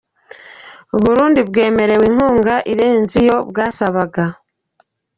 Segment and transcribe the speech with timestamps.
[0.95, 4.25] U Burundi bwemerewe inkunga irenze iyo bwasabaga